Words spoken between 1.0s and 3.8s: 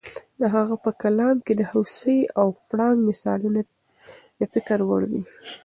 کلام کې د هوسۍ او پړانګ مثالونه